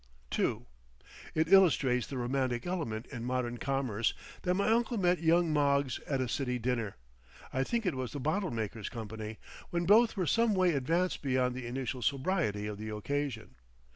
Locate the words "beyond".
11.21-11.53